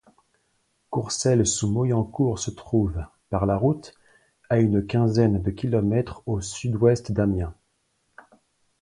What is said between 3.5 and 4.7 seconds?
route, à